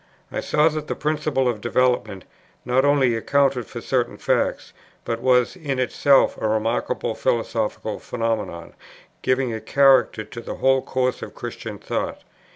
[0.31, 2.25] I saw that the principle of development
[2.65, 4.73] not only accounted for certain facts,
[5.05, 8.73] but was in itself a remarkable philosophical phenomenon,
[9.21, 12.23] giving a character to the whole course of Christian thought.